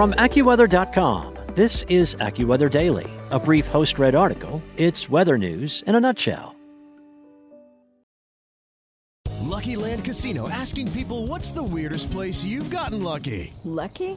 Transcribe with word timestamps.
From 0.00 0.14
AccuWeather.com, 0.14 1.36
this 1.54 1.82
is 1.90 2.14
AccuWeather 2.14 2.70
Daily, 2.70 3.06
a 3.30 3.38
brief 3.38 3.66
host 3.66 3.98
read 3.98 4.14
article. 4.14 4.62
It's 4.78 5.10
weather 5.10 5.36
news 5.36 5.84
in 5.86 5.94
a 5.94 6.00
nutshell. 6.00 6.56
Lucky 9.40 9.76
Land 9.76 10.02
Casino 10.02 10.48
asking 10.48 10.90
people 10.92 11.26
what's 11.26 11.50
the 11.50 11.62
weirdest 11.62 12.10
place 12.10 12.42
you've 12.42 12.70
gotten 12.70 13.02
lucky? 13.02 13.52
Lucky? 13.64 14.16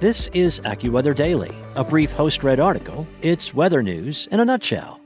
this 0.00 0.28
is 0.32 0.60
AccuWeather 0.60 1.14
Daily, 1.14 1.54
a 1.74 1.82
brief 1.82 2.12
host 2.12 2.44
read 2.44 2.60
article. 2.60 3.06
It's 3.20 3.52
weather 3.52 3.82
news 3.82 4.28
in 4.30 4.38
a 4.38 4.44
nutshell. 4.44 5.00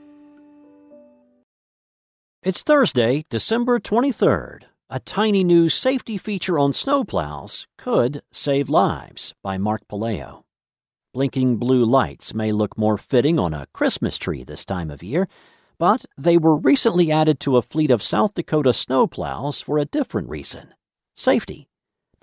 It's 2.43 2.61
Thursday, 2.61 3.23
December 3.29 3.79
23rd. 3.79 4.63
A 4.89 4.99
tiny 4.99 5.43
new 5.43 5.69
safety 5.69 6.17
feature 6.17 6.59
on 6.59 6.73
snowplows 6.73 7.65
could 7.77 8.21
save 8.31 8.69
lives 8.69 9.33
by 9.41 9.57
Mark 9.57 9.87
Puleo. 9.87 10.43
Blinking 11.13 11.57
blue 11.57 11.85
lights 11.85 12.33
may 12.33 12.51
look 12.51 12.77
more 12.77 12.97
fitting 12.97 13.39
on 13.39 13.53
a 13.53 13.67
Christmas 13.73 14.17
tree 14.17 14.43
this 14.43 14.65
time 14.65 14.91
of 14.91 15.01
year, 15.01 15.27
but 15.79 16.05
they 16.17 16.37
were 16.37 16.57
recently 16.59 17.11
added 17.11 17.39
to 17.39 17.57
a 17.57 17.61
fleet 17.63 17.89
of 17.89 18.03
South 18.03 18.35
Dakota 18.35 18.69
snowplows 18.69 19.63
for 19.63 19.79
a 19.79 19.85
different 19.85 20.29
reason 20.29 20.73
safety. 21.15 21.67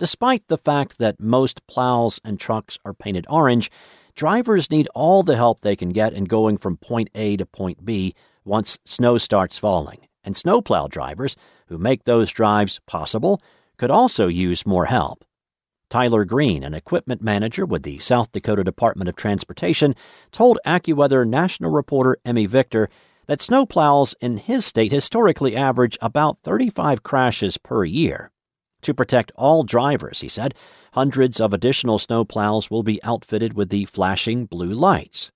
Despite 0.01 0.47
the 0.47 0.57
fact 0.57 0.97
that 0.97 1.19
most 1.19 1.67
plows 1.67 2.19
and 2.23 2.39
trucks 2.39 2.79
are 2.83 2.91
painted 2.91 3.27
orange, 3.29 3.69
drivers 4.15 4.71
need 4.71 4.89
all 4.95 5.21
the 5.21 5.35
help 5.35 5.61
they 5.61 5.75
can 5.75 5.89
get 5.89 6.11
in 6.11 6.23
going 6.23 6.57
from 6.57 6.77
point 6.77 7.09
A 7.13 7.37
to 7.37 7.45
point 7.45 7.85
B 7.85 8.15
once 8.43 8.79
snow 8.83 9.19
starts 9.19 9.59
falling 9.59 9.99
and 10.23 10.35
snowplow 10.35 10.87
drivers 10.87 11.35
who 11.67 11.77
make 11.77 12.05
those 12.05 12.31
drives 12.31 12.79
possible 12.87 13.43
could 13.77 13.91
also 13.91 14.25
use 14.25 14.65
more 14.65 14.85
help. 14.85 15.23
Tyler 15.87 16.25
Green, 16.25 16.63
an 16.63 16.73
equipment 16.73 17.21
manager 17.21 17.63
with 17.63 17.83
the 17.83 17.99
South 17.99 18.31
Dakota 18.31 18.63
Department 18.63 19.07
of 19.07 19.15
Transportation, 19.15 19.93
told 20.31 20.57
AccuWeather 20.65 21.27
national 21.27 21.69
reporter 21.69 22.17
Emmy 22.25 22.47
Victor 22.47 22.89
that 23.27 23.37
snowplows 23.37 24.15
in 24.19 24.37
his 24.37 24.65
state 24.65 24.91
historically 24.91 25.55
average 25.55 25.95
about 26.01 26.39
35 26.41 27.03
crashes 27.03 27.59
per 27.59 27.83
year. 27.83 28.31
To 28.81 28.93
protect 28.93 29.31
all 29.35 29.63
drivers, 29.63 30.21
he 30.21 30.29
said, 30.29 30.55
hundreds 30.93 31.39
of 31.39 31.53
additional 31.53 31.97
snowplows 31.97 32.69
will 32.69 32.83
be 32.83 33.01
outfitted 33.03 33.53
with 33.53 33.69
the 33.69 33.85
flashing 33.85 34.45
blue 34.45 34.73
lights. 34.73 35.31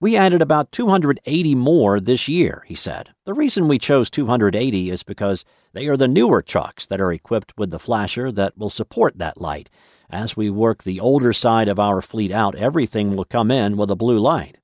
We 0.00 0.16
added 0.16 0.40
about 0.40 0.70
280 0.70 1.56
more 1.56 1.98
this 1.98 2.28
year, 2.28 2.62
he 2.66 2.76
said. 2.76 3.10
The 3.24 3.34
reason 3.34 3.66
we 3.66 3.80
chose 3.80 4.10
280 4.10 4.90
is 4.90 5.02
because 5.02 5.44
they 5.72 5.88
are 5.88 5.96
the 5.96 6.06
newer 6.06 6.40
trucks 6.40 6.86
that 6.86 7.00
are 7.00 7.12
equipped 7.12 7.52
with 7.56 7.72
the 7.72 7.80
flasher 7.80 8.30
that 8.30 8.56
will 8.56 8.70
support 8.70 9.18
that 9.18 9.40
light. 9.40 9.70
As 10.08 10.36
we 10.36 10.50
work 10.50 10.84
the 10.84 11.00
older 11.00 11.32
side 11.32 11.68
of 11.68 11.80
our 11.80 12.00
fleet 12.00 12.30
out, 12.30 12.54
everything 12.54 13.16
will 13.16 13.24
come 13.24 13.50
in 13.50 13.76
with 13.76 13.90
a 13.90 13.96
blue 13.96 14.18
light. 14.18 14.60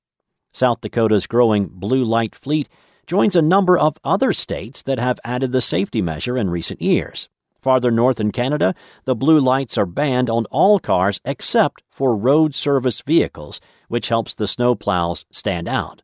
South 0.53 0.79
Dakota's 0.79 1.27
growing 1.27 1.67
blue 1.67 2.05
light 2.05 2.33
fleet 2.33 2.69
joins 3.05 3.35
a 3.35 3.41
number 3.41 3.77
of 3.77 3.97
other 4.05 4.31
states 4.31 4.81
that 4.83 4.99
have 4.99 5.19
added 5.25 5.51
the 5.51 5.59
safety 5.59 6.01
measure 6.01 6.37
in 6.37 6.49
recent 6.49 6.81
years. 6.81 7.27
Farther 7.65 7.89
north 7.89 8.19
in 8.19 8.31
Canada, 8.31 8.75
the 9.05 9.15
blue 9.15 9.39
lights 9.39 9.75
are 9.75 9.87
banned 9.87 10.29
on 10.29 10.45
all 10.51 10.77
cars 10.77 11.19
except 11.25 11.81
for 11.89 12.15
road 12.15 12.53
service 12.53 13.01
vehicles 13.01 13.59
which 13.87 14.09
helps 14.09 14.35
the 14.35 14.45
snowplows 14.45 15.25
stand 15.31 15.67
out. 15.67 16.03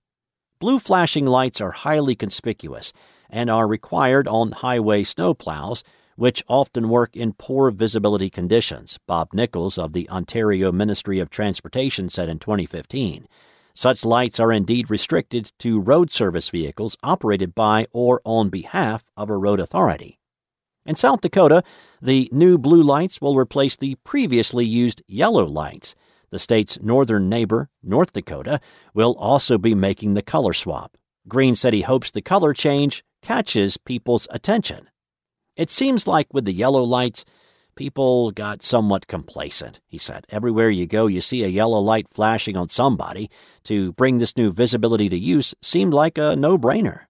Blue 0.57 0.79
flashing 0.79 1.27
lights 1.27 1.61
are 1.61 1.69
highly 1.69 2.15
conspicuous 2.15 2.93
and 3.29 3.47
are 3.47 3.67
required 3.67 4.27
on 4.27 4.53
highway 4.53 5.03
snowplows, 5.03 5.83
which 6.15 6.43
often 6.47 6.89
work 6.89 7.15
in 7.15 7.33
poor 7.33 7.69
visibility 7.69 8.31
conditions, 8.31 8.97
Bob 9.05 9.27
Nichols 9.31 9.77
of 9.77 9.93
the 9.93 10.09
Ontario 10.09 10.71
Ministry 10.71 11.19
of 11.19 11.29
Transportation 11.29 12.09
said 12.09 12.27
in 12.27 12.39
2015. 12.39 13.27
Such 13.75 14.03
lights 14.03 14.39
are 14.39 14.51
indeed 14.51 14.89
restricted 14.89 15.51
to 15.59 15.79
road 15.79 16.09
service 16.11 16.49
vehicles 16.49 16.97
operated 17.03 17.53
by 17.53 17.85
or 17.91 18.19
on 18.25 18.49
behalf 18.49 19.11
of 19.15 19.29
a 19.29 19.37
road 19.37 19.59
authority. 19.59 20.20
In 20.85 20.95
South 20.95 21.21
Dakota, 21.21 21.63
the 22.01 22.27
new 22.31 22.57
blue 22.57 22.81
lights 22.81 23.21
will 23.21 23.35
replace 23.35 23.75
the 23.75 23.95
previously 24.03 24.65
used 24.65 25.03
yellow 25.07 25.45
lights. 25.45 25.93
The 26.31 26.39
state's 26.39 26.81
northern 26.81 27.29
neighbor, 27.29 27.69
North 27.83 28.13
Dakota, 28.13 28.59
will 28.93 29.15
also 29.19 29.57
be 29.57 29.75
making 29.75 30.13
the 30.13 30.21
color 30.21 30.53
swap. 30.53 30.97
Green 31.27 31.55
said 31.55 31.73
he 31.73 31.81
hopes 31.81 32.09
the 32.09 32.21
color 32.21 32.53
change 32.53 33.03
catches 33.21 33.77
people's 33.77 34.27
attention. 34.31 34.89
It 35.55 35.69
seems 35.69 36.07
like 36.07 36.33
with 36.33 36.45
the 36.45 36.53
yellow 36.53 36.83
lights, 36.83 37.25
people 37.75 38.31
got 38.31 38.63
somewhat 38.63 39.05
complacent, 39.07 39.79
he 39.85 39.99
said. 39.99 40.25
Everywhere 40.29 40.71
you 40.71 40.87
go, 40.87 41.05
you 41.07 41.21
see 41.21 41.43
a 41.43 41.47
yellow 41.47 41.79
light 41.79 42.07
flashing 42.09 42.57
on 42.57 42.69
somebody. 42.69 43.29
To 43.65 43.93
bring 43.93 44.17
this 44.17 44.35
new 44.35 44.51
visibility 44.51 45.09
to 45.09 45.17
use 45.17 45.53
seemed 45.61 45.93
like 45.93 46.17
a 46.17 46.35
no 46.35 46.57
brainer. 46.57 47.05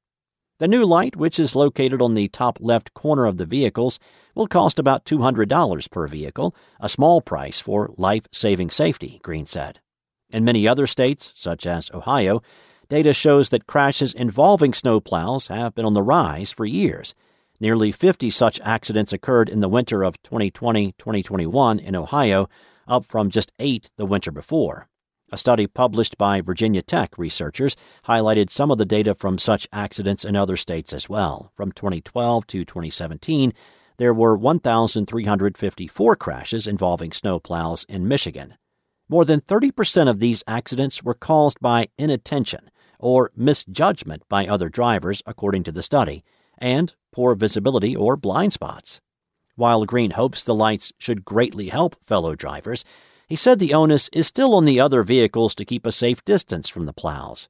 The 0.61 0.67
new 0.67 0.85
light, 0.85 1.16
which 1.16 1.39
is 1.39 1.55
located 1.55 2.03
on 2.03 2.13
the 2.13 2.27
top 2.27 2.59
left 2.61 2.94
corner 2.94 3.25
of 3.25 3.38
the 3.38 3.47
vehicles, 3.47 3.97
will 4.35 4.45
cost 4.45 4.77
about 4.77 5.05
$200 5.05 5.89
per 5.89 6.05
vehicle, 6.05 6.55
a 6.79 6.88
small 6.88 7.19
price 7.19 7.59
for 7.59 7.89
life 7.97 8.27
saving 8.31 8.69
safety, 8.69 9.19
Green 9.23 9.47
said. 9.47 9.79
In 10.29 10.45
many 10.45 10.67
other 10.67 10.85
states, 10.85 11.33
such 11.35 11.66
as 11.66 11.89
Ohio, 11.95 12.44
data 12.89 13.11
shows 13.11 13.49
that 13.49 13.66
crashes 13.66 14.13
involving 14.13 14.72
snowplows 14.72 15.47
have 15.47 15.73
been 15.73 15.83
on 15.83 15.95
the 15.95 16.03
rise 16.03 16.51
for 16.53 16.66
years. 16.66 17.16
Nearly 17.59 17.91
50 17.91 18.29
such 18.29 18.61
accidents 18.61 19.11
occurred 19.11 19.49
in 19.49 19.61
the 19.61 19.67
winter 19.67 20.03
of 20.03 20.22
2020 20.22 20.91
2021 20.91 21.79
in 21.79 21.95
Ohio, 21.95 22.47
up 22.88 23.03
from 23.03 23.31
just 23.31 23.51
eight 23.57 23.89
the 23.95 24.05
winter 24.05 24.31
before. 24.31 24.91
A 25.33 25.37
study 25.37 25.65
published 25.65 26.17
by 26.17 26.41
Virginia 26.41 26.81
Tech 26.81 27.17
researchers 27.17 27.77
highlighted 28.05 28.49
some 28.49 28.69
of 28.69 28.77
the 28.77 28.85
data 28.85 29.15
from 29.15 29.37
such 29.37 29.65
accidents 29.71 30.25
in 30.25 30.35
other 30.35 30.57
states 30.57 30.91
as 30.91 31.07
well. 31.07 31.51
From 31.55 31.71
2012 31.71 32.45
to 32.47 32.65
2017, 32.65 33.53
there 33.95 34.13
were 34.13 34.35
1,354 34.35 36.15
crashes 36.17 36.67
involving 36.67 37.11
snowplows 37.11 37.85
in 37.87 38.09
Michigan. 38.09 38.55
More 39.07 39.23
than 39.23 39.39
30% 39.39 40.09
of 40.09 40.19
these 40.19 40.43
accidents 40.47 41.01
were 41.01 41.13
caused 41.13 41.61
by 41.61 41.87
inattention 41.97 42.69
or 42.99 43.31
misjudgment 43.33 44.23
by 44.27 44.45
other 44.45 44.67
drivers, 44.67 45.23
according 45.25 45.63
to 45.63 45.71
the 45.71 45.83
study, 45.83 46.25
and 46.57 46.93
poor 47.13 47.35
visibility 47.35 47.95
or 47.95 48.17
blind 48.17 48.51
spots. 48.51 48.99
While 49.55 49.85
Green 49.85 50.11
hopes 50.11 50.43
the 50.43 50.55
lights 50.55 50.91
should 50.97 51.23
greatly 51.23 51.69
help 51.69 51.95
fellow 52.03 52.35
drivers, 52.35 52.83
he 53.31 53.37
said 53.37 53.59
the 53.59 53.73
onus 53.73 54.09
is 54.11 54.27
still 54.27 54.53
on 54.53 54.65
the 54.65 54.77
other 54.77 55.03
vehicles 55.03 55.55
to 55.55 55.63
keep 55.63 55.85
a 55.85 55.91
safe 55.93 56.21
distance 56.25 56.67
from 56.67 56.85
the 56.85 56.91
plows. 56.91 57.47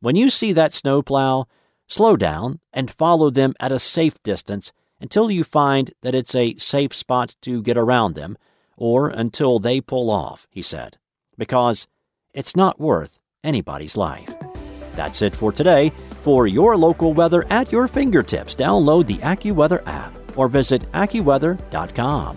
When 0.00 0.16
you 0.16 0.28
see 0.28 0.52
that 0.52 0.74
snowplow, 0.74 1.46
slow 1.86 2.14
down 2.14 2.60
and 2.74 2.90
follow 2.90 3.30
them 3.30 3.54
at 3.58 3.72
a 3.72 3.78
safe 3.78 4.22
distance 4.22 4.70
until 5.00 5.30
you 5.30 5.42
find 5.42 5.92
that 6.02 6.14
it's 6.14 6.34
a 6.34 6.56
safe 6.56 6.94
spot 6.94 7.36
to 7.40 7.62
get 7.62 7.78
around 7.78 8.14
them, 8.14 8.36
or 8.76 9.08
until 9.08 9.58
they 9.58 9.80
pull 9.80 10.10
off, 10.10 10.46
he 10.50 10.60
said, 10.60 10.98
because 11.38 11.86
it's 12.34 12.54
not 12.54 12.78
worth 12.78 13.18
anybody's 13.42 13.96
life. 13.96 14.28
That's 14.94 15.22
it 15.22 15.34
for 15.34 15.52
today. 15.52 15.90
For 16.20 16.46
your 16.46 16.76
local 16.76 17.14
weather 17.14 17.46
at 17.48 17.72
your 17.72 17.88
fingertips, 17.88 18.54
download 18.54 19.06
the 19.06 19.16
AccuWeather 19.24 19.88
app 19.88 20.12
or 20.36 20.48
visit 20.48 20.82
AccuWeather.com. 20.92 22.36